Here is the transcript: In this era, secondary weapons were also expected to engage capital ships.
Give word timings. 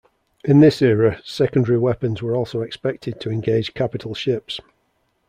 In 0.43 0.61
this 0.61 0.81
era, 0.81 1.21
secondary 1.23 1.77
weapons 1.77 2.23
were 2.23 2.35
also 2.35 2.61
expected 2.63 3.21
to 3.21 3.29
engage 3.29 3.75
capital 3.75 4.15
ships. 4.15 4.59